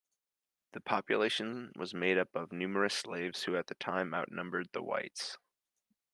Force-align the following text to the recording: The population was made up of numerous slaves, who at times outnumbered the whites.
The 0.71 0.81
population 0.81 1.71
was 1.75 1.93
made 1.93 2.17
up 2.17 2.29
of 2.35 2.51
numerous 2.51 2.95
slaves, 2.95 3.43
who 3.43 3.55
at 3.55 3.67
times 3.79 4.15
outnumbered 4.15 4.69
the 4.73 4.81
whites. 4.81 5.37